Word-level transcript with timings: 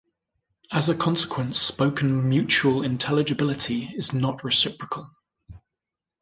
As 0.71 0.89
a 0.89 0.97
consequence, 0.97 1.59
spoken 1.59 2.27
mutual 2.27 2.81
intelligibility 2.81 3.83
is 3.85 4.13
not 4.13 4.43
reciprocal. 4.43 5.11